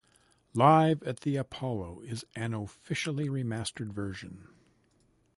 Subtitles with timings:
[0.55, 4.47] "Live at the Apollo" is an officially remastered version.